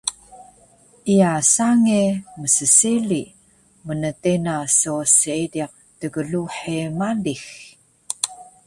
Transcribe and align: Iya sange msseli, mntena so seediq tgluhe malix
Iya 1.13 1.31
sange 1.53 2.01
msseli, 2.39 3.23
mntena 3.87 4.55
so 4.77 4.93
seediq 5.17 5.71
tgluhe 5.99 6.77
malix 6.99 7.41